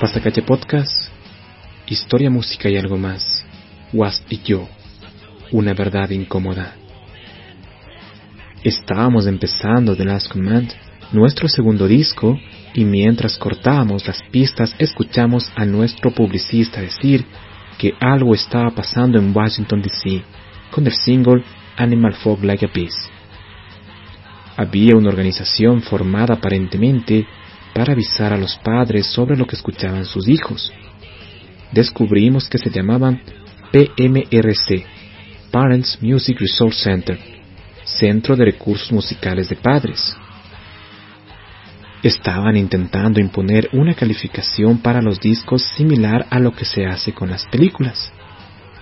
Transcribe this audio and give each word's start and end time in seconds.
Pasacalle 0.00 0.40
Podcast, 0.40 1.10
Historia, 1.86 2.30
Música 2.30 2.70
y 2.70 2.76
algo 2.78 2.96
más. 2.96 3.44
Was 3.92 4.24
y 4.30 4.40
yo, 4.42 4.66
una 5.52 5.74
verdad 5.74 6.08
incómoda. 6.08 6.74
Estábamos 8.64 9.26
empezando 9.26 9.94
The 9.94 10.06
Last 10.06 10.32
Command, 10.32 10.72
nuestro 11.12 11.48
segundo 11.48 11.86
disco, 11.86 12.40
y 12.72 12.86
mientras 12.86 13.36
cortábamos 13.36 14.06
las 14.06 14.22
pistas 14.30 14.74
escuchamos 14.78 15.52
a 15.54 15.66
nuestro 15.66 16.12
publicista 16.12 16.80
decir 16.80 17.26
que 17.76 17.92
algo 18.00 18.34
estaba 18.34 18.70
pasando 18.70 19.18
en 19.18 19.36
Washington 19.36 19.82
DC 19.82 20.22
con 20.70 20.86
el 20.86 20.94
single 20.94 21.44
Animal 21.76 22.14
Fog 22.14 22.42
Like 22.42 22.64
a 22.64 22.72
Peace. 22.72 22.96
Había 24.56 24.96
una 24.96 25.10
organización 25.10 25.82
formada 25.82 26.36
aparentemente 26.36 27.26
para 27.80 27.94
avisar 27.94 28.30
a 28.30 28.36
los 28.36 28.58
padres 28.58 29.06
sobre 29.06 29.38
lo 29.38 29.46
que 29.46 29.56
escuchaban 29.56 30.04
sus 30.04 30.28
hijos. 30.28 30.70
Descubrimos 31.72 32.46
que 32.46 32.58
se 32.58 32.68
llamaban 32.68 33.22
PMRC, 33.72 34.84
Parents 35.50 35.96
Music 36.02 36.38
Resource 36.38 36.84
Center, 36.84 37.18
Centro 37.84 38.36
de 38.36 38.44
Recursos 38.44 38.92
Musicales 38.92 39.48
de 39.48 39.56
Padres. 39.56 40.14
Estaban 42.02 42.58
intentando 42.58 43.18
imponer 43.18 43.70
una 43.72 43.94
calificación 43.94 44.82
para 44.82 45.00
los 45.00 45.18
discos 45.18 45.62
similar 45.74 46.26
a 46.28 46.38
lo 46.38 46.52
que 46.52 46.66
se 46.66 46.84
hace 46.84 47.14
con 47.14 47.30
las 47.30 47.46
películas. 47.46 48.12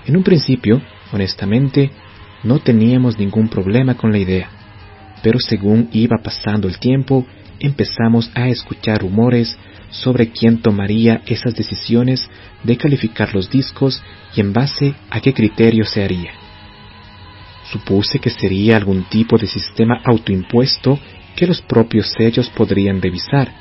En 0.06 0.16
un 0.16 0.24
principio, 0.24 0.82
honestamente, 1.12 1.92
no 2.42 2.58
teníamos 2.58 3.16
ningún 3.16 3.48
problema 3.48 3.94
con 3.94 4.10
la 4.10 4.19
idea, 4.19 4.50
pero 5.22 5.38
según 5.38 5.88
iba 5.92 6.16
pasando 6.20 6.66
el 6.66 6.80
tiempo, 6.80 7.24
empezamos 7.61 8.31
a 8.34 8.48
escuchar 8.48 8.98
rumores 8.98 9.56
sobre 9.91 10.31
quién 10.31 10.61
tomaría 10.61 11.23
esas 11.27 11.55
decisiones 11.55 12.28
de 12.62 12.77
calificar 12.77 13.34
los 13.34 13.50
discos 13.50 14.03
y 14.34 14.41
en 14.41 14.53
base 14.53 14.94
a 15.10 15.21
qué 15.21 15.32
criterio 15.32 15.84
se 15.84 16.05
haría. 16.05 16.32
Supuse 17.72 18.19
que 18.19 18.31
sería 18.31 18.77
algún 18.77 19.05
tipo 19.05 19.37
de 19.37 19.47
sistema 19.47 20.00
autoimpuesto 20.05 20.99
que 21.37 21.47
los 21.47 21.60
propios 21.62 22.12
sellos 22.16 22.49
podrían 22.50 23.00
revisar, 23.00 23.53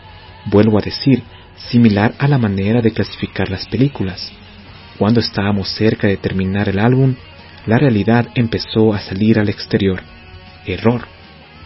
vuelvo 0.46 0.78
a 0.80 0.82
decir, 0.82 1.22
similar 1.70 2.14
a 2.18 2.28
la 2.28 2.38
manera 2.38 2.82
de 2.82 2.92
clasificar 2.92 3.50
las 3.50 3.68
películas. 3.68 4.32
Cuando 4.98 5.20
estábamos 5.20 5.70
cerca 5.70 6.08
de 6.08 6.18
terminar 6.18 6.70
el 6.70 6.80
álbum, 6.80 7.16
la 7.66 7.78
realidad 7.78 8.30
empezó 8.36 8.94
a 8.94 9.00
salir 9.00 9.40
al 9.40 9.50
exterior. 9.50 10.02
Error. 10.66 11.08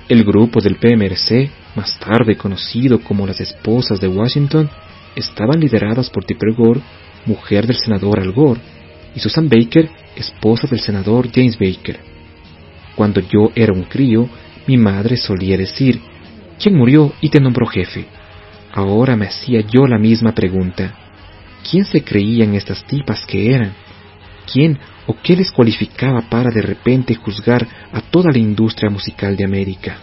El 0.09 0.23
grupo 0.23 0.59
del 0.59 0.78
PMRC, 0.78 1.50
más 1.75 1.97
tarde 1.99 2.35
conocido 2.35 2.99
como 2.99 3.25
las 3.25 3.39
Esposas 3.39 3.99
de 3.99 4.07
Washington, 4.07 4.69
estaban 5.15 5.59
lideradas 5.59 6.09
por 6.09 6.25
Tipper 6.25 6.53
Gore, 6.53 6.81
mujer 7.25 7.67
del 7.67 7.77
senador 7.77 8.19
Al 8.19 8.31
Gore, 8.31 8.61
y 9.15 9.19
Susan 9.19 9.49
Baker, 9.49 9.89
esposa 10.15 10.67
del 10.67 10.79
senador 10.79 11.29
James 11.33 11.57
Baker. 11.57 11.99
Cuando 12.95 13.21
yo 13.21 13.51
era 13.55 13.73
un 13.73 13.83
crío, 13.83 14.29
mi 14.67 14.77
madre 14.77 15.17
solía 15.17 15.57
decir, 15.57 15.99
¿quién 16.61 16.75
murió 16.75 17.13
y 17.21 17.29
te 17.29 17.39
nombró 17.39 17.65
jefe? 17.65 18.05
Ahora 18.73 19.15
me 19.15 19.27
hacía 19.27 19.61
yo 19.61 19.85
la 19.85 19.97
misma 19.97 20.33
pregunta. 20.33 20.95
¿Quién 21.69 21.85
se 21.85 22.03
creían 22.03 22.55
estas 22.55 22.85
tipas 22.85 23.25
que 23.25 23.53
eran? 23.53 23.73
¿Quién 24.51 24.79
o 25.07 25.15
qué 25.21 25.35
les 25.35 25.51
cualificaba 25.51 26.21
para 26.29 26.49
de 26.51 26.61
repente 26.61 27.15
juzgar 27.15 27.67
a 27.91 28.01
toda 28.01 28.31
la 28.31 28.39
industria 28.39 28.89
musical 28.89 29.35
de 29.35 29.45
América? 29.45 29.97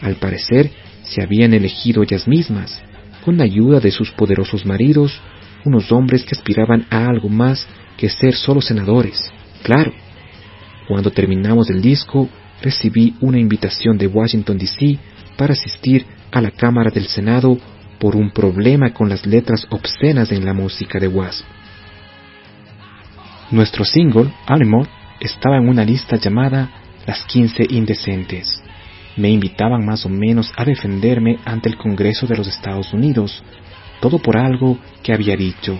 Al 0.00 0.16
parecer, 0.16 0.70
se 1.10 1.22
habían 1.22 1.52
elegido 1.54 2.02
ellas 2.02 2.26
mismas, 2.28 2.80
con 3.24 3.36
la 3.36 3.44
ayuda 3.44 3.80
de 3.80 3.90
sus 3.90 4.10
poderosos 4.12 4.64
maridos, 4.64 5.20
unos 5.64 5.90
hombres 5.92 6.24
que 6.24 6.36
aspiraban 6.36 6.86
a 6.88 7.06
algo 7.06 7.28
más 7.28 7.66
que 7.96 8.08
ser 8.08 8.34
solo 8.34 8.60
senadores. 8.60 9.30
Claro, 9.62 9.92
cuando 10.88 11.10
terminamos 11.10 11.68
el 11.68 11.82
disco, 11.82 12.28
recibí 12.62 13.14
una 13.20 13.38
invitación 13.38 13.98
de 13.98 14.06
Washington, 14.06 14.56
D.C. 14.56 14.98
para 15.36 15.52
asistir 15.52 16.06
a 16.30 16.40
la 16.40 16.50
Cámara 16.52 16.90
del 16.90 17.06
Senado 17.06 17.58
por 17.98 18.16
un 18.16 18.30
problema 18.30 18.94
con 18.94 19.08
las 19.08 19.26
letras 19.26 19.66
obscenas 19.70 20.32
en 20.32 20.44
la 20.44 20.54
música 20.54 20.98
de 20.98 21.08
Wasp. 21.08 21.44
Nuestro 23.50 23.84
single, 23.84 24.32
Animal, 24.46 24.88
estaba 25.18 25.58
en 25.58 25.68
una 25.68 25.84
lista 25.84 26.16
llamada 26.16 26.70
Las 27.06 27.24
15 27.24 27.66
Indecentes. 27.68 28.59
Me 29.20 29.28
invitaban 29.28 29.84
más 29.84 30.06
o 30.06 30.08
menos 30.08 30.50
a 30.56 30.64
defenderme 30.64 31.38
ante 31.44 31.68
el 31.68 31.76
Congreso 31.76 32.26
de 32.26 32.38
los 32.38 32.46
Estados 32.46 32.94
Unidos, 32.94 33.42
todo 34.00 34.18
por 34.18 34.38
algo 34.38 34.78
que 35.02 35.12
había 35.12 35.36
dicho. 35.36 35.78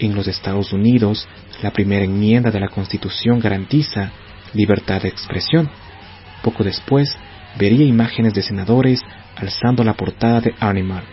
En 0.00 0.16
los 0.16 0.26
Estados 0.26 0.72
Unidos, 0.72 1.28
la 1.62 1.70
primera 1.70 2.04
enmienda 2.04 2.50
de 2.50 2.58
la 2.58 2.66
Constitución 2.66 3.38
garantiza 3.38 4.10
libertad 4.54 5.02
de 5.02 5.08
expresión. 5.08 5.70
Poco 6.42 6.64
después, 6.64 7.16
vería 7.56 7.86
imágenes 7.86 8.34
de 8.34 8.42
senadores 8.42 9.02
alzando 9.36 9.84
la 9.84 9.94
portada 9.94 10.40
de 10.40 10.52
Animal. 10.58 11.04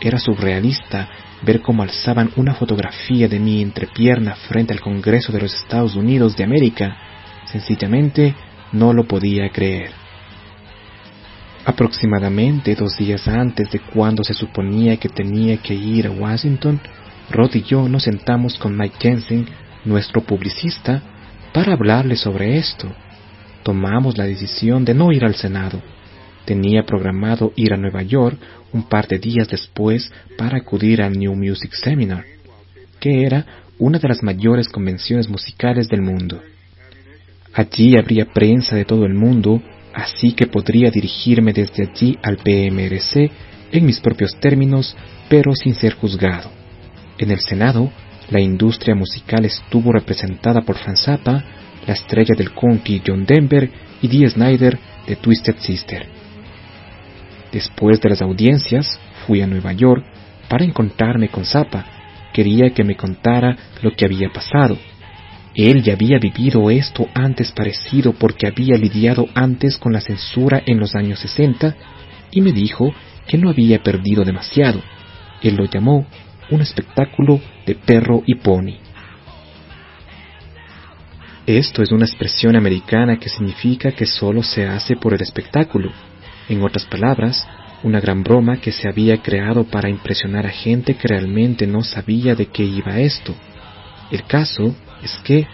Era 0.00 0.18
surrealista 0.18 1.10
ver 1.42 1.60
cómo 1.60 1.82
alzaban 1.82 2.30
una 2.36 2.54
fotografía 2.54 3.28
de 3.28 3.38
mi 3.38 3.60
entrepierna 3.60 4.34
frente 4.48 4.72
al 4.72 4.80
Congreso 4.80 5.30
de 5.30 5.42
los 5.42 5.54
Estados 5.54 5.94
Unidos 5.94 6.38
de 6.38 6.44
América. 6.44 6.96
Sencillamente 7.44 8.34
no 8.72 8.94
lo 8.94 9.04
podía 9.04 9.50
creer. 9.50 10.05
Aproximadamente 11.66 12.76
dos 12.76 12.96
días 12.96 13.26
antes 13.26 13.72
de 13.72 13.80
cuando 13.80 14.22
se 14.22 14.34
suponía 14.34 14.98
que 14.98 15.08
tenía 15.08 15.56
que 15.56 15.74
ir 15.74 16.06
a 16.06 16.12
Washington, 16.12 16.80
Rod 17.28 17.56
y 17.56 17.62
yo 17.62 17.88
nos 17.88 18.04
sentamos 18.04 18.56
con 18.56 18.78
Mike 18.78 18.98
Jensen, 19.00 19.46
nuestro 19.84 20.22
publicista, 20.22 21.02
para 21.52 21.72
hablarle 21.72 22.14
sobre 22.14 22.56
esto. 22.56 22.94
Tomamos 23.64 24.16
la 24.16 24.26
decisión 24.26 24.84
de 24.84 24.94
no 24.94 25.10
ir 25.10 25.24
al 25.24 25.34
Senado. 25.34 25.82
Tenía 26.44 26.84
programado 26.84 27.52
ir 27.56 27.72
a 27.72 27.76
Nueva 27.76 28.02
York 28.02 28.38
un 28.72 28.84
par 28.84 29.08
de 29.08 29.18
días 29.18 29.48
después 29.48 30.12
para 30.38 30.58
acudir 30.58 31.02
al 31.02 31.18
New 31.18 31.34
Music 31.34 31.72
Seminar, 31.72 32.24
que 33.00 33.24
era 33.24 33.44
una 33.80 33.98
de 33.98 34.06
las 34.06 34.22
mayores 34.22 34.68
convenciones 34.68 35.28
musicales 35.28 35.88
del 35.88 36.02
mundo. 36.02 36.40
Allí 37.52 37.96
habría 37.96 38.26
prensa 38.26 38.76
de 38.76 38.84
todo 38.84 39.04
el 39.04 39.14
mundo, 39.14 39.60
así 39.96 40.32
que 40.32 40.46
podría 40.46 40.90
dirigirme 40.90 41.54
desde 41.54 41.84
allí 41.84 42.18
al 42.22 42.36
PMRC 42.36 43.30
en 43.72 43.86
mis 43.86 43.98
propios 43.98 44.36
términos, 44.38 44.94
pero 45.28 45.54
sin 45.54 45.74
ser 45.74 45.94
juzgado. 45.94 46.50
En 47.18 47.30
el 47.30 47.40
Senado, 47.40 47.90
la 48.30 48.40
industria 48.40 48.94
musical 48.94 49.46
estuvo 49.46 49.92
representada 49.92 50.60
por 50.60 50.76
Franz 50.76 51.04
Zappa, 51.04 51.42
la 51.86 51.94
estrella 51.94 52.34
del 52.36 52.52
country 52.52 53.02
John 53.06 53.24
Denver 53.24 53.70
y 54.02 54.08
Dee 54.08 54.28
Snyder 54.28 54.78
de 55.06 55.16
Twisted 55.16 55.56
Sister. 55.60 56.06
Después 57.50 57.98
de 57.98 58.10
las 58.10 58.20
audiencias, 58.20 59.00
fui 59.26 59.40
a 59.40 59.46
Nueva 59.46 59.72
York 59.72 60.04
para 60.46 60.64
encontrarme 60.64 61.30
con 61.30 61.46
Zappa. 61.46 61.86
Quería 62.34 62.68
que 62.74 62.84
me 62.84 62.96
contara 62.96 63.56
lo 63.80 63.92
que 63.92 64.04
había 64.04 64.28
pasado. 64.28 64.76
Él 65.56 65.82
ya 65.82 65.94
había 65.94 66.18
vivido 66.18 66.70
esto 66.70 67.08
antes 67.14 67.50
parecido 67.50 68.12
porque 68.12 68.46
había 68.46 68.76
lidiado 68.76 69.26
antes 69.34 69.78
con 69.78 69.94
la 69.94 70.02
censura 70.02 70.62
en 70.66 70.78
los 70.78 70.94
años 70.94 71.18
60 71.20 71.74
y 72.30 72.42
me 72.42 72.52
dijo 72.52 72.94
que 73.26 73.38
no 73.38 73.48
había 73.48 73.82
perdido 73.82 74.22
demasiado. 74.22 74.82
Él 75.42 75.56
lo 75.56 75.64
llamó 75.64 76.06
un 76.50 76.60
espectáculo 76.60 77.40
de 77.66 77.74
perro 77.74 78.22
y 78.26 78.34
pony. 78.34 78.76
Esto 81.46 81.82
es 81.82 81.90
una 81.90 82.04
expresión 82.04 82.54
americana 82.54 83.18
que 83.18 83.30
significa 83.30 83.92
que 83.92 84.04
solo 84.04 84.42
se 84.42 84.66
hace 84.66 84.96
por 84.96 85.14
el 85.14 85.22
espectáculo. 85.22 85.90
En 86.50 86.62
otras 86.62 86.84
palabras, 86.84 87.48
una 87.82 88.00
gran 88.00 88.22
broma 88.22 88.60
que 88.60 88.72
se 88.72 88.88
había 88.88 89.22
creado 89.22 89.64
para 89.64 89.88
impresionar 89.88 90.44
a 90.44 90.50
gente 90.50 90.96
que 90.96 91.08
realmente 91.08 91.66
no 91.66 91.82
sabía 91.82 92.34
de 92.34 92.46
qué 92.46 92.64
iba 92.64 92.98
esto. 92.98 93.34
El 94.10 94.24
caso 94.24 94.74
es 95.06 95.16
que, 95.24 95.46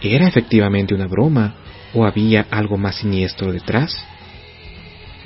¿era 0.00 0.28
efectivamente 0.28 0.94
una 0.94 1.06
broma 1.06 1.54
o 1.92 2.04
había 2.04 2.46
algo 2.50 2.78
más 2.78 2.96
siniestro 2.96 3.52
detrás? 3.52 3.96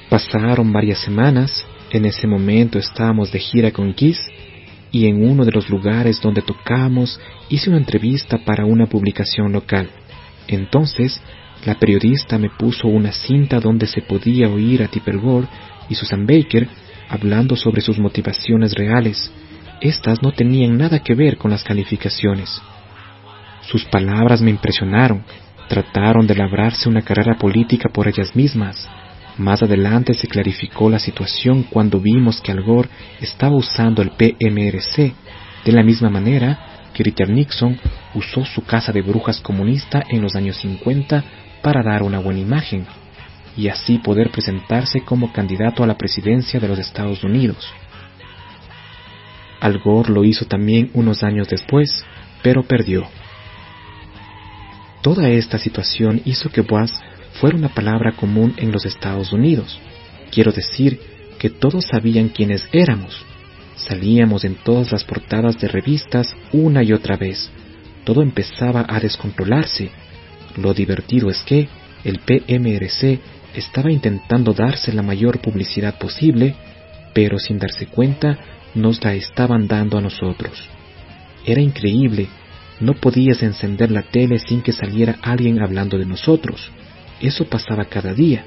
Pasaron 0.08 0.72
varias 0.72 1.00
semanas, 1.00 1.66
en 1.90 2.06
ese 2.06 2.26
momento 2.26 2.78
estábamos 2.78 3.30
de 3.30 3.38
gira 3.38 3.70
con 3.70 3.92
Kiss 3.94 4.18
y 4.90 5.06
en 5.06 5.28
uno 5.28 5.44
de 5.44 5.52
los 5.52 5.68
lugares 5.68 6.20
donde 6.20 6.42
tocamos 6.42 7.20
hice 7.48 7.68
una 7.68 7.78
entrevista 7.78 8.38
para 8.38 8.64
una 8.64 8.86
publicación 8.86 9.52
local. 9.52 9.90
Entonces, 10.46 11.20
la 11.64 11.74
periodista 11.74 12.38
me 12.38 12.50
puso 12.50 12.88
una 12.88 13.12
cinta 13.12 13.58
donde 13.58 13.86
se 13.86 14.02
podía 14.02 14.48
oír 14.48 14.82
a 14.82 14.88
Tipper 14.88 15.18
Gore 15.18 15.48
y 15.88 15.94
Susan 15.94 16.26
Baker 16.26 16.68
hablando 17.08 17.56
sobre 17.56 17.80
sus 17.80 17.98
motivaciones 17.98 18.74
reales. 18.74 19.32
Estas 19.80 20.22
no 20.22 20.32
tenían 20.32 20.78
nada 20.78 21.00
que 21.00 21.14
ver 21.14 21.36
con 21.36 21.50
las 21.50 21.64
calificaciones. 21.64 22.60
Sus 23.66 23.84
palabras 23.86 24.40
me 24.40 24.50
impresionaron. 24.50 25.24
Trataron 25.68 26.26
de 26.26 26.34
labrarse 26.34 26.88
una 26.88 27.02
carrera 27.02 27.36
política 27.36 27.88
por 27.88 28.06
ellas 28.08 28.34
mismas. 28.36 28.88
Más 29.38 29.62
adelante 29.62 30.14
se 30.14 30.28
clarificó 30.28 30.88
la 30.88 30.98
situación 30.98 31.64
cuando 31.64 31.98
vimos 31.98 32.40
que 32.40 32.52
Al 32.52 32.62
Gore 32.62 32.88
estaba 33.20 33.56
usando 33.56 34.02
el 34.02 34.10
PMRC 34.10 35.12
de 35.64 35.72
la 35.72 35.82
misma 35.82 36.10
manera 36.10 36.90
que 36.92 37.02
Richard 37.02 37.30
Nixon 37.30 37.78
usó 38.14 38.44
su 38.44 38.64
casa 38.64 38.92
de 38.92 39.02
brujas 39.02 39.40
comunista 39.40 40.02
en 40.08 40.22
los 40.22 40.36
años 40.36 40.56
50 40.58 41.24
para 41.62 41.82
dar 41.82 42.02
una 42.02 42.20
buena 42.20 42.40
imagen 42.40 42.86
y 43.56 43.68
así 43.68 43.98
poder 43.98 44.30
presentarse 44.30 45.00
como 45.00 45.32
candidato 45.32 45.82
a 45.82 45.86
la 45.86 45.96
presidencia 45.96 46.60
de 46.60 46.68
los 46.68 46.78
Estados 46.78 47.24
Unidos. 47.24 47.72
Al 49.60 49.78
Gore 49.78 50.12
lo 50.12 50.24
hizo 50.24 50.44
también 50.44 50.90
unos 50.94 51.22
años 51.22 51.48
después, 51.48 52.04
pero 52.42 52.62
perdió. 52.64 53.06
Toda 55.04 55.28
esta 55.28 55.58
situación 55.58 56.22
hizo 56.24 56.48
que 56.48 56.62
Boaz 56.62 56.90
fuera 57.34 57.58
una 57.58 57.68
palabra 57.68 58.12
común 58.12 58.54
en 58.56 58.72
los 58.72 58.86
Estados 58.86 59.34
Unidos. 59.34 59.78
Quiero 60.30 60.50
decir 60.50 60.98
que 61.38 61.50
todos 61.50 61.84
sabían 61.84 62.30
quiénes 62.30 62.66
éramos. 62.72 63.22
Salíamos 63.76 64.46
en 64.46 64.54
todas 64.54 64.92
las 64.92 65.04
portadas 65.04 65.60
de 65.60 65.68
revistas 65.68 66.34
una 66.52 66.82
y 66.82 66.94
otra 66.94 67.18
vez. 67.18 67.50
Todo 68.04 68.22
empezaba 68.22 68.86
a 68.88 68.98
descontrolarse. 68.98 69.90
Lo 70.56 70.72
divertido 70.72 71.28
es 71.28 71.42
que 71.42 71.68
el 72.02 72.20
PMRC 72.20 73.20
estaba 73.54 73.92
intentando 73.92 74.54
darse 74.54 74.90
la 74.94 75.02
mayor 75.02 75.42
publicidad 75.42 75.98
posible, 75.98 76.54
pero 77.12 77.38
sin 77.38 77.58
darse 77.58 77.88
cuenta 77.88 78.38
nos 78.74 79.04
la 79.04 79.12
estaban 79.12 79.68
dando 79.68 79.98
a 79.98 80.00
nosotros. 80.00 80.66
Era 81.44 81.60
increíble, 81.60 82.26
no 82.84 82.94
podías 82.94 83.42
encender 83.42 83.90
la 83.90 84.02
tele 84.02 84.38
sin 84.38 84.62
que 84.62 84.72
saliera 84.72 85.16
alguien 85.22 85.60
hablando 85.60 85.98
de 85.98 86.06
nosotros. 86.06 86.70
Eso 87.20 87.44
pasaba 87.46 87.86
cada 87.86 88.14
día. 88.14 88.44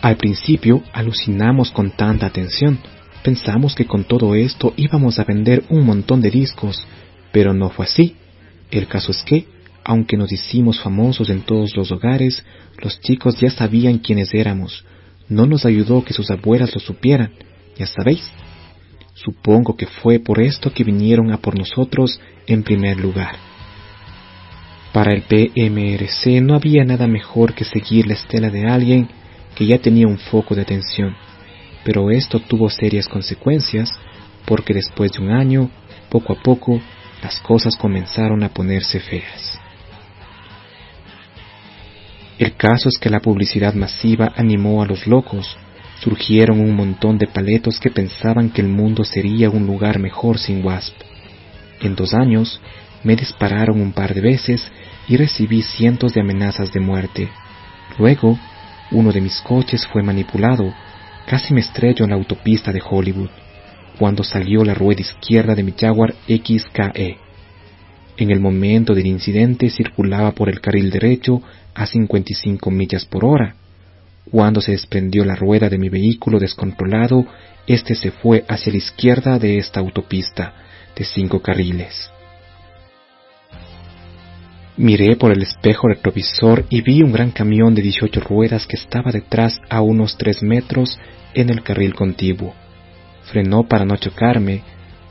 Al 0.00 0.16
principio 0.16 0.82
alucinamos 0.92 1.70
con 1.70 1.90
tanta 1.90 2.26
atención. 2.26 2.78
Pensamos 3.22 3.74
que 3.74 3.84
con 3.84 4.04
todo 4.04 4.34
esto 4.34 4.72
íbamos 4.76 5.18
a 5.18 5.24
vender 5.24 5.64
un 5.68 5.84
montón 5.84 6.22
de 6.22 6.30
discos, 6.30 6.82
pero 7.32 7.52
no 7.52 7.68
fue 7.68 7.84
así. 7.84 8.16
El 8.70 8.86
caso 8.86 9.12
es 9.12 9.22
que, 9.22 9.46
aunque 9.84 10.16
nos 10.16 10.32
hicimos 10.32 10.80
famosos 10.80 11.28
en 11.28 11.42
todos 11.42 11.76
los 11.76 11.92
hogares, 11.92 12.42
los 12.82 13.00
chicos 13.00 13.38
ya 13.38 13.50
sabían 13.50 13.98
quiénes 13.98 14.32
éramos. 14.32 14.84
No 15.28 15.46
nos 15.46 15.66
ayudó 15.66 16.02
que 16.04 16.14
sus 16.14 16.30
abuelas 16.30 16.74
lo 16.74 16.80
supieran, 16.80 17.32
ya 17.76 17.86
sabéis. 17.86 18.30
Supongo 19.22 19.76
que 19.76 19.86
fue 19.86 20.18
por 20.18 20.40
esto 20.40 20.72
que 20.72 20.82
vinieron 20.82 21.30
a 21.30 21.36
por 21.36 21.58
nosotros 21.58 22.20
en 22.46 22.62
primer 22.62 22.98
lugar. 22.98 23.36
Para 24.94 25.12
el 25.12 25.22
PMRC 25.22 26.40
no 26.40 26.54
había 26.54 26.84
nada 26.84 27.06
mejor 27.06 27.54
que 27.54 27.64
seguir 27.64 28.06
la 28.06 28.14
estela 28.14 28.48
de 28.48 28.66
alguien 28.66 29.08
que 29.54 29.66
ya 29.66 29.78
tenía 29.78 30.06
un 30.06 30.18
foco 30.18 30.54
de 30.54 30.62
atención, 30.62 31.14
pero 31.84 32.10
esto 32.10 32.40
tuvo 32.40 32.70
serias 32.70 33.08
consecuencias 33.08 33.92
porque 34.46 34.72
después 34.72 35.12
de 35.12 35.20
un 35.20 35.30
año, 35.30 35.70
poco 36.08 36.32
a 36.32 36.42
poco, 36.42 36.80
las 37.22 37.40
cosas 37.40 37.76
comenzaron 37.76 38.42
a 38.42 38.48
ponerse 38.48 39.00
feas. 39.00 39.60
El 42.38 42.56
caso 42.56 42.88
es 42.88 42.98
que 42.98 43.10
la 43.10 43.20
publicidad 43.20 43.74
masiva 43.74 44.32
animó 44.34 44.82
a 44.82 44.86
los 44.86 45.06
locos, 45.06 45.58
surgieron 46.00 46.60
un 46.60 46.74
montón 46.74 47.18
de 47.18 47.26
paletos 47.26 47.78
que 47.78 47.90
pensaban 47.90 48.50
que 48.50 48.62
el 48.62 48.68
mundo 48.68 49.04
sería 49.04 49.50
un 49.50 49.66
lugar 49.66 49.98
mejor 49.98 50.38
sin 50.38 50.64
WASP. 50.64 50.94
En 51.80 51.94
dos 51.94 52.14
años, 52.14 52.60
me 53.04 53.16
dispararon 53.16 53.80
un 53.80 53.92
par 53.92 54.14
de 54.14 54.20
veces 54.20 54.70
y 55.08 55.16
recibí 55.16 55.62
cientos 55.62 56.14
de 56.14 56.20
amenazas 56.20 56.72
de 56.72 56.80
muerte. 56.80 57.28
Luego, 57.98 58.38
uno 58.90 59.12
de 59.12 59.20
mis 59.20 59.40
coches 59.40 59.86
fue 59.86 60.02
manipulado, 60.02 60.72
casi 61.26 61.54
me 61.54 61.60
estrello 61.60 62.04
en 62.04 62.10
la 62.10 62.16
autopista 62.16 62.72
de 62.72 62.82
Hollywood, 62.84 63.30
cuando 63.98 64.24
salió 64.24 64.64
la 64.64 64.74
rueda 64.74 65.00
izquierda 65.00 65.54
de 65.54 65.62
mi 65.62 65.74
Jaguar 65.78 66.14
XKE. 66.26 67.18
En 68.16 68.30
el 68.30 68.40
momento 68.40 68.94
del 68.94 69.06
incidente 69.06 69.70
circulaba 69.70 70.32
por 70.32 70.48
el 70.48 70.60
carril 70.60 70.90
derecho 70.90 71.42
a 71.74 71.86
55 71.86 72.70
millas 72.70 73.04
por 73.06 73.24
hora. 73.24 73.54
Cuando 74.28 74.60
se 74.60 74.72
desprendió 74.72 75.24
la 75.24 75.34
rueda 75.34 75.68
de 75.68 75.78
mi 75.78 75.88
vehículo 75.88 76.38
descontrolado, 76.38 77.26
este 77.66 77.94
se 77.94 78.10
fue 78.10 78.44
hacia 78.48 78.72
la 78.72 78.78
izquierda 78.78 79.38
de 79.38 79.58
esta 79.58 79.80
autopista 79.80 80.54
de 80.96 81.04
cinco 81.04 81.40
carriles. 81.40 82.10
Miré 84.76 85.16
por 85.16 85.30
el 85.30 85.42
espejo 85.42 85.88
retrovisor 85.88 86.64
y 86.70 86.80
vi 86.80 87.02
un 87.02 87.12
gran 87.12 87.32
camión 87.32 87.74
de 87.74 87.82
18 87.82 88.20
ruedas 88.20 88.66
que 88.66 88.76
estaba 88.76 89.12
detrás 89.12 89.60
a 89.68 89.82
unos 89.82 90.16
tres 90.16 90.42
metros 90.42 90.98
en 91.34 91.50
el 91.50 91.62
carril 91.62 91.94
contiguo. 91.94 92.54
Frenó 93.24 93.64
para 93.64 93.84
no 93.84 93.96
chocarme, 93.96 94.62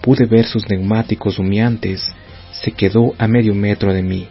pude 0.02 0.26
ver 0.26 0.46
sus 0.46 0.68
neumáticos 0.70 1.40
humeantes, 1.40 2.04
se 2.52 2.72
quedó 2.72 3.14
a 3.18 3.28
medio 3.28 3.54
metro 3.54 3.94
de 3.94 4.02
mí. 4.02 4.28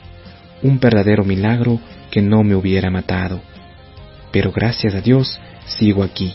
Un 0.63 0.81
verdadero 0.81 1.25
milagro 1.25 1.79
que 2.11 2.21
no 2.21 2.43
me 2.43 2.57
hubiera 2.57 2.91
matado. 2.91 3.41
Pero 4.33 4.53
gracias 4.53 4.95
a 4.95 5.01
Dios 5.01 5.41
sigo 5.67 6.03
aquí. 6.03 6.35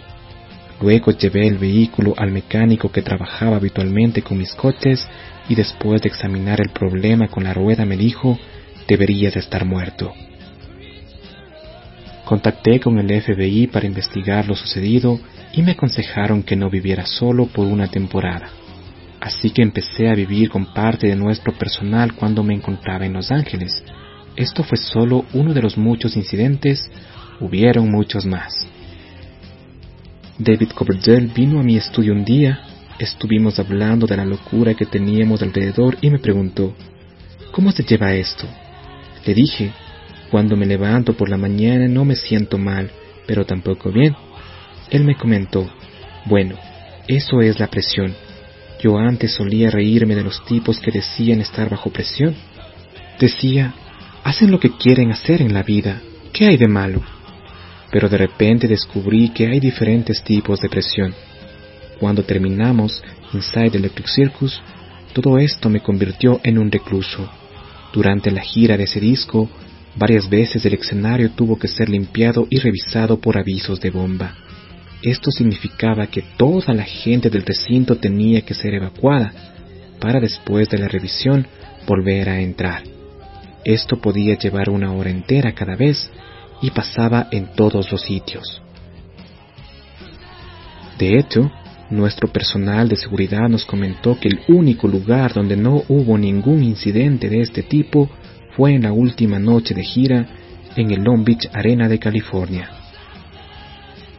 Luego 0.81 1.11
llevé 1.11 1.47
el 1.47 1.57
vehículo 1.57 2.13
al 2.17 2.31
mecánico 2.31 2.91
que 2.91 3.01
trabajaba 3.01 3.57
habitualmente 3.57 4.21
con 4.21 4.37
mis 4.37 4.53
coches 4.53 5.07
y 5.47 5.55
después 5.55 6.01
de 6.01 6.09
examinar 6.09 6.59
el 6.61 6.69
problema 6.69 7.27
con 7.27 7.43
la 7.43 7.53
rueda 7.53 7.85
me 7.85 7.95
dijo 7.95 8.37
deberías 8.87 9.35
estar 9.35 9.65
muerto. 9.65 10.13
Contacté 12.25 12.79
con 12.79 12.97
el 12.99 13.21
FBI 13.21 13.67
para 13.67 13.85
investigar 13.85 14.47
lo 14.47 14.55
sucedido 14.55 15.19
y 15.53 15.61
me 15.61 15.71
aconsejaron 15.71 16.43
que 16.43 16.55
no 16.55 16.69
viviera 16.69 17.05
solo 17.05 17.47
por 17.47 17.67
una 17.67 17.87
temporada. 17.87 18.49
Así 19.19 19.51
que 19.51 19.61
empecé 19.61 20.09
a 20.09 20.15
vivir 20.15 20.49
con 20.49 20.73
parte 20.73 21.07
de 21.07 21.15
nuestro 21.15 21.53
personal 21.53 22.13
cuando 22.13 22.43
me 22.43 22.53
encontraba 22.53 23.05
en 23.05 23.13
Los 23.13 23.31
Ángeles. 23.31 23.83
Esto 24.35 24.63
fue 24.63 24.77
solo 24.77 25.25
uno 25.33 25.53
de 25.53 25.61
los 25.61 25.77
muchos 25.77 26.17
incidentes, 26.17 26.89
hubieron 27.43 27.91
muchos 27.91 28.25
más. 28.25 28.53
David 30.39 30.69
Coverdale 30.69 31.29
vino 31.35 31.59
a 31.59 31.63
mi 31.63 31.75
estudio 31.75 32.13
un 32.13 32.23
día, 32.23 32.61
estuvimos 32.97 33.59
hablando 33.59 34.07
de 34.07 34.17
la 34.17 34.25
locura 34.25 34.73
que 34.73 34.85
teníamos 34.85 35.41
alrededor 35.41 35.97
y 36.01 36.09
me 36.09 36.19
preguntó, 36.19 36.73
¿cómo 37.51 37.71
se 37.71 37.83
lleva 37.83 38.13
esto? 38.13 38.47
Le 39.25 39.33
dije, 39.33 39.71
cuando 40.31 40.55
me 40.55 40.65
levanto 40.65 41.13
por 41.13 41.29
la 41.29 41.37
mañana 41.37 41.87
no 41.87 42.05
me 42.05 42.15
siento 42.15 42.57
mal, 42.57 42.89
pero 43.27 43.45
tampoco 43.45 43.91
bien. 43.91 44.15
Él 44.89 45.03
me 45.03 45.15
comentó, 45.15 45.69
bueno, 46.25 46.55
eso 47.07 47.41
es 47.41 47.59
la 47.59 47.67
presión. 47.67 48.15
Yo 48.81 48.97
antes 48.97 49.33
solía 49.33 49.69
reírme 49.69 50.15
de 50.15 50.23
los 50.23 50.43
tipos 50.45 50.79
que 50.79 50.91
decían 50.91 51.41
estar 51.41 51.69
bajo 51.69 51.89
presión. 51.89 52.35
Decía, 53.19 53.73
hacen 54.23 54.49
lo 54.49 54.59
que 54.59 54.71
quieren 54.77 55.11
hacer 55.11 55.41
en 55.41 55.53
la 55.53 55.63
vida, 55.63 56.01
¿qué 56.33 56.47
hay 56.47 56.57
de 56.57 56.67
malo? 56.67 57.01
Pero 57.93 58.09
de 58.09 58.17
repente 58.17 58.67
descubrí 58.67 59.29
que 59.29 59.45
hay 59.47 59.59
diferentes 59.59 60.23
tipos 60.23 60.59
de 60.59 60.67
presión. 60.67 61.13
Cuando 61.99 62.23
terminamos 62.23 63.03
Inside 63.33 63.77
Electric 63.77 64.07
Circus, 64.07 64.59
todo 65.13 65.37
esto 65.37 65.69
me 65.69 65.79
convirtió 65.79 66.41
en 66.43 66.57
un 66.57 66.71
recluso 66.71 67.29
Durante 67.93 68.31
la 68.31 68.41
gira 68.41 68.75
de 68.75 68.85
ese 68.85 68.99
disco, 68.99 69.47
varias 69.95 70.27
veces 70.27 70.65
el 70.65 70.73
escenario 70.73 71.29
tuvo 71.29 71.59
que 71.59 71.67
ser 71.67 71.87
limpiado 71.89 72.47
y 72.49 72.57
revisado 72.57 73.19
por 73.19 73.37
avisos 73.37 73.79
de 73.79 73.91
bomba. 73.91 74.35
Esto 75.03 75.29
significaba 75.29 76.07
que 76.07 76.23
toda 76.35 76.73
la 76.73 76.83
gente 76.83 77.29
del 77.29 77.45
recinto 77.45 77.97
tenía 77.97 78.41
que 78.41 78.55
ser 78.55 78.73
evacuada 78.73 79.31
para 79.99 80.19
después 80.19 80.67
de 80.69 80.79
la 80.79 80.87
revisión 80.87 81.45
volver 81.85 82.29
a 82.29 82.41
entrar. 82.41 82.81
Esto 83.63 83.97
podía 84.01 84.35
llevar 84.39 84.71
una 84.71 84.91
hora 84.91 85.11
entera 85.11 85.53
cada 85.53 85.75
vez 85.75 86.09
y 86.61 86.71
pasaba 86.71 87.27
en 87.31 87.53
todos 87.55 87.91
los 87.91 88.01
sitios. 88.01 88.61
De 90.97 91.17
hecho, 91.17 91.51
nuestro 91.89 92.31
personal 92.31 92.87
de 92.87 92.95
seguridad 92.95 93.49
nos 93.49 93.65
comentó 93.65 94.17
que 94.19 94.29
el 94.29 94.41
único 94.47 94.87
lugar 94.87 95.33
donde 95.33 95.57
no 95.57 95.83
hubo 95.87 96.17
ningún 96.17 96.63
incidente 96.63 97.29
de 97.29 97.41
este 97.41 97.63
tipo 97.63 98.09
fue 98.55 98.73
en 98.73 98.83
la 98.83 98.93
última 98.93 99.39
noche 99.39 99.73
de 99.73 99.83
gira 99.83 100.27
en 100.75 100.91
el 100.91 101.03
Long 101.03 101.23
Beach 101.23 101.49
Arena 101.53 101.87
de 101.87 101.99
California. 101.99 102.69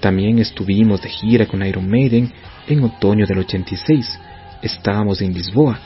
También 0.01 0.39
estuvimos 0.39 1.01
de 1.03 1.09
gira 1.09 1.47
con 1.47 1.65
Iron 1.65 1.89
Maiden 1.89 2.33
en 2.69 2.85
otoño 2.85 3.27
del 3.27 3.39
86. 3.39 4.21
Estábamos 4.63 5.23
en 5.23 5.33
Lisboa. 5.33 5.79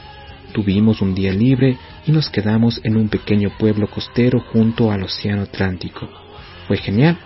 Tuvimos 0.52 1.00
un 1.00 1.14
día 1.14 1.32
libre 1.32 1.76
y 2.06 2.12
nos 2.12 2.28
quedamos 2.28 2.80
en 2.82 2.96
un 2.96 3.08
pequeño 3.08 3.50
pueblo 3.58 3.88
costero 3.88 4.40
junto 4.52 4.90
al 4.90 5.04
Océano 5.04 5.42
Atlántico. 5.42 6.27
Fue 6.68 6.76
genial. 6.76 7.16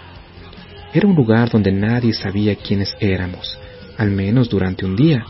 Era 0.95 1.09
un 1.09 1.17
lugar 1.17 1.51
donde 1.51 1.73
nadie 1.73 2.15
sabía 2.15 2.55
quiénes 2.55 2.97
éramos, 3.01 3.59
al 3.99 4.11
menos 4.11 4.49
durante 4.49 4.87
un 4.87 4.95
día. 4.95 5.25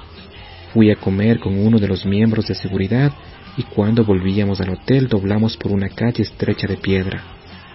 Fui 0.75 0.91
a 0.91 0.97
comer 0.97 1.41
con 1.41 1.59
uno 1.59 1.79
de 1.79 1.89
los 1.89 2.05
miembros 2.05 2.47
de 2.47 2.55
seguridad 2.55 3.11
y 3.57 3.63
cuando 3.63 4.05
volvíamos 4.05 4.61
al 4.61 4.71
hotel 4.71 5.09
doblamos 5.09 5.57
por 5.57 5.73
una 5.73 5.89
calle 5.89 6.23
estrecha 6.23 6.67
de 6.67 6.77
piedra. 6.77 7.23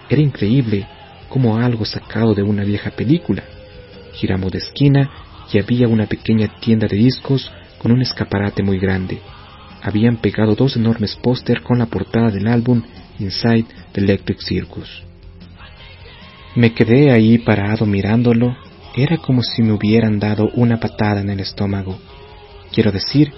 Era 0.08 0.22
increíble, 0.22 0.86
como 1.28 1.58
algo 1.58 1.84
sacado 1.84 2.34
de 2.34 2.42
una 2.44 2.62
vieja 2.62 2.90
película. 2.90 3.42
Giramos 4.14 4.52
de 4.52 4.58
esquina 4.58 5.10
y 5.52 5.58
había 5.58 5.88
una 5.88 6.06
pequeña 6.06 6.60
tienda 6.60 6.86
de 6.86 6.96
discos 6.96 7.50
con 7.78 7.90
un 7.90 8.00
escaparate 8.00 8.62
muy 8.62 8.78
grande. 8.78 9.18
Habían 9.82 10.18
pegado 10.18 10.54
dos 10.54 10.76
enormes 10.76 11.16
póster 11.16 11.62
con 11.62 11.78
la 11.78 11.86
portada 11.86 12.30
del 12.30 12.46
álbum 12.46 12.82
Inside 13.18 13.66
the 13.92 14.00
Electric 14.00 14.40
Circus. 14.40 15.07
Me 16.54 16.72
quedé 16.72 17.10
ahí 17.10 17.38
parado 17.38 17.86
mirándolo. 17.86 18.56
Era 18.96 19.18
como 19.18 19.42
si 19.42 19.62
me 19.62 19.72
hubieran 19.72 20.18
dado 20.18 20.50
una 20.54 20.80
patada 20.80 21.20
en 21.20 21.30
el 21.30 21.40
estómago. 21.40 21.98
Quiero 22.72 22.90
decir, 22.90 23.32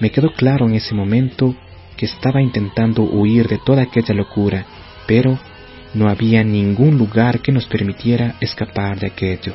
me 0.00 0.10
quedó 0.10 0.32
claro 0.32 0.66
en 0.66 0.74
ese 0.74 0.94
momento 0.94 1.54
que 1.96 2.06
estaba 2.06 2.40
intentando 2.40 3.02
huir 3.02 3.48
de 3.48 3.58
toda 3.58 3.82
aquella 3.82 4.14
locura, 4.14 4.64
pero 5.06 5.38
no 5.94 6.08
había 6.08 6.42
ningún 6.42 6.96
lugar 6.96 7.40
que 7.40 7.52
nos 7.52 7.66
permitiera 7.66 8.36
escapar 8.40 8.98
de 8.98 9.08
aquello. 9.08 9.52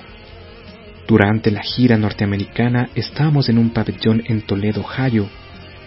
Durante 1.08 1.52
la 1.52 1.62
gira 1.62 1.98
norteamericana 1.98 2.90
estábamos 2.94 3.50
en 3.50 3.58
un 3.58 3.72
pabellón 3.72 4.22
en 4.26 4.42
Toledo, 4.42 4.82
Ohio. 4.82 5.28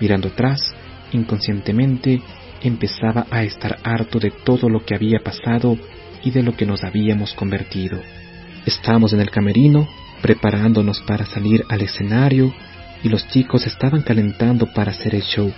Mirando 0.01 0.29
atrás, 0.29 0.75
inconscientemente 1.13 2.21
empezaba 2.63 3.27
a 3.31 3.43
estar 3.43 3.79
harto 3.85 4.19
de 4.19 4.31
todo 4.31 4.69
lo 4.69 4.85
que 4.85 4.95
había 4.95 5.21
pasado 5.21 5.77
y 6.23 6.31
de 6.31 6.43
lo 6.43 6.57
que 6.57 6.67
nos 6.67 6.85
habíamos 6.85 7.35
convertido. 7.35 8.01
Estábamos 8.67 9.13
en 9.13 9.21
el 9.21 9.31
camerino, 9.31 9.89
preparándonos 10.23 11.01
para 11.01 11.25
salir 11.25 11.65
al 11.69 11.81
escenario, 11.81 12.53
y 13.03 13.09
los 13.09 13.27
chicos 13.29 13.67
estaban 13.67 14.03
calentando 14.03 14.67
para 14.73 14.91
hacer 14.91 15.15
el 15.15 15.23
show. 15.23 15.53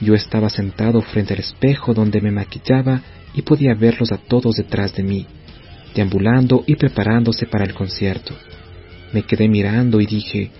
Yo 0.00 0.14
estaba 0.14 0.50
sentado 0.50 1.00
frente 1.00 1.34
al 1.34 1.40
espejo 1.40 1.94
donde 1.94 2.20
me 2.20 2.32
maquillaba 2.32 3.02
y 3.34 3.42
podía 3.42 3.74
verlos 3.74 4.10
a 4.10 4.18
todos 4.18 4.56
detrás 4.56 4.94
de 4.94 5.04
mí, 5.04 5.26
deambulando 5.94 6.64
y 6.66 6.74
preparándose 6.74 7.46
para 7.46 7.64
el 7.64 7.74
concierto. 7.74 8.34
Me 9.12 9.22
quedé 9.22 9.48
mirando 9.48 10.00
y 10.00 10.06
dije, 10.06 10.50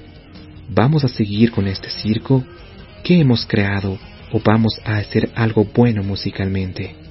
¿vamos 0.69 1.05
a 1.05 1.09
seguir 1.09 1.51
con 1.51 1.67
este 1.67 1.91
circo? 1.91 2.45
¿Qué 3.03 3.21
hemos 3.21 3.45
creado 3.47 3.99
o 4.31 4.41
vamos 4.45 4.81
a 4.85 4.99
hacer 4.99 5.31
algo 5.35 5.65
bueno 5.65 6.05
musicalmente? 6.05 7.02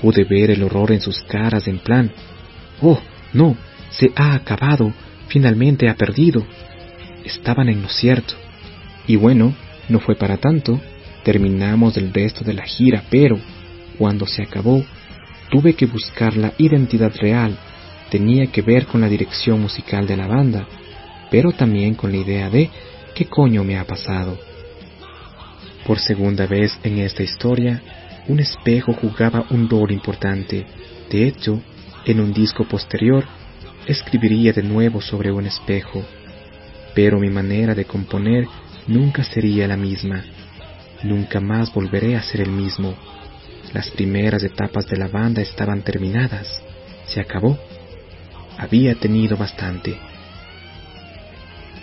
Pude 0.00 0.24
ver 0.24 0.50
el 0.50 0.62
horror 0.62 0.92
en 0.92 1.00
sus 1.00 1.22
caras 1.22 1.68
en 1.68 1.78
plan, 1.78 2.10
oh, 2.80 3.00
no, 3.32 3.56
se 3.90 4.12
ha 4.16 4.34
acabado, 4.34 4.92
finalmente 5.28 5.88
ha 5.88 5.94
perdido. 5.94 6.44
Estaban 7.24 7.68
en 7.68 7.82
lo 7.82 7.88
cierto. 7.88 8.34
Y 9.06 9.16
bueno, 9.16 9.54
no 9.88 10.00
fue 10.00 10.14
para 10.14 10.38
tanto, 10.38 10.80
terminamos 11.22 11.96
el 11.96 12.12
resto 12.12 12.44
de 12.44 12.54
la 12.54 12.64
gira, 12.64 13.04
pero 13.10 13.38
cuando 13.98 14.26
se 14.26 14.42
acabó, 14.42 14.82
tuve 15.50 15.74
que 15.74 15.86
buscar 15.86 16.36
la 16.36 16.54
identidad 16.56 17.12
real 17.20 17.58
tenía 18.10 18.46
que 18.48 18.60
ver 18.60 18.86
con 18.86 19.00
la 19.00 19.08
dirección 19.08 19.62
musical 19.62 20.06
de 20.06 20.16
la 20.16 20.26
banda, 20.26 20.66
pero 21.30 21.52
también 21.52 21.94
con 21.94 22.10
la 22.10 22.18
idea 22.18 22.50
de 22.50 22.68
¿qué 23.14 23.26
coño 23.26 23.64
me 23.64 23.78
ha 23.78 23.84
pasado? 23.84 24.38
Por 25.86 25.98
segunda 25.98 26.46
vez 26.46 26.78
en 26.82 26.98
esta 26.98 27.22
historia, 27.22 27.80
un 28.30 28.40
espejo 28.40 28.92
jugaba 28.92 29.44
un 29.50 29.68
rol 29.68 29.90
importante. 29.90 30.66
De 31.10 31.26
hecho, 31.26 31.60
en 32.04 32.20
un 32.20 32.32
disco 32.32 32.64
posterior, 32.64 33.24
escribiría 33.86 34.52
de 34.52 34.62
nuevo 34.62 35.00
sobre 35.00 35.32
un 35.32 35.46
espejo, 35.46 36.04
pero 36.94 37.18
mi 37.18 37.30
manera 37.30 37.74
de 37.74 37.84
componer 37.84 38.46
nunca 38.86 39.24
sería 39.24 39.66
la 39.66 39.76
misma. 39.76 40.24
Nunca 41.02 41.40
más 41.40 41.72
volveré 41.72 42.16
a 42.16 42.22
ser 42.22 42.42
el 42.42 42.50
mismo. 42.50 42.94
Las 43.72 43.90
primeras 43.90 44.42
etapas 44.42 44.86
de 44.86 44.96
la 44.96 45.08
banda 45.08 45.42
estaban 45.42 45.82
terminadas. 45.82 46.62
Se 47.06 47.20
acabó 47.20 47.58
había 48.60 48.94
tenido 48.94 49.38
bastante. 49.38 49.96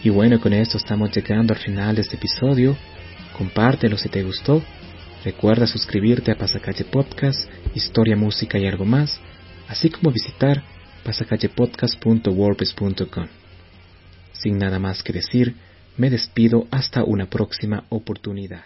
Y 0.03 0.09
bueno, 0.09 0.39
con 0.39 0.53
esto 0.53 0.77
estamos 0.77 1.11
llegando 1.11 1.53
al 1.53 1.59
final 1.59 1.95
de 1.95 2.03
este 2.03 2.15
episodio. 2.15 2.77
Compártelo 3.35 3.97
si 3.97 4.09
te 4.09 4.21
gustó. 4.21 4.61
Recuerda 5.23 5.67
suscribirte 5.67 6.31
a 6.31 6.37
Pasacalle 6.37 6.85
Podcast, 6.85 7.49
Historia, 7.73 8.15
Música 8.15 8.59
y 8.59 8.67
algo 8.67 8.85
más, 8.85 9.19
así 9.67 9.89
como 9.89 10.11
visitar 10.11 10.63
pasacallepodcast.wordpress.com. 11.03 13.27
Sin 14.33 14.57
nada 14.57 14.79
más 14.79 15.03
que 15.03 15.13
decir, 15.13 15.55
me 15.97 16.09
despido 16.09 16.67
hasta 16.71 17.03
una 17.03 17.29
próxima 17.29 17.83
oportunidad. 17.89 18.65